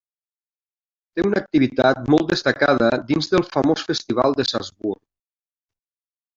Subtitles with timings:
[1.17, 5.01] Té una activitat molt destacada dins del famós Festival de Salzburg.